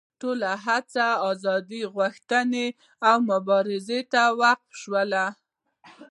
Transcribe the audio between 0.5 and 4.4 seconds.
هڅې ازادي غوښتنې او مبارزو ته